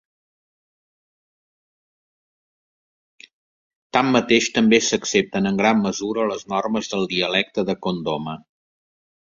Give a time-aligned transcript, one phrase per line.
[3.99, 8.39] Tanmateix, també s'accepten en gran mesura les normes del dialecte de Kondoma.